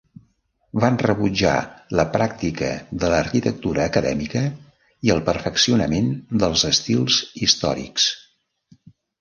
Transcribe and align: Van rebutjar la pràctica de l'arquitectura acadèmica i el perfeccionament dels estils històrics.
Van 0.83 0.95
rebutjar 1.01 1.51
la 1.99 2.05
pràctica 2.15 2.69
de 3.03 3.11
l'arquitectura 3.15 3.85
acadèmica 3.91 4.43
i 5.09 5.13
el 5.17 5.23
perfeccionament 5.31 6.11
dels 6.45 6.67
estils 6.73 7.21
històrics. 7.45 8.11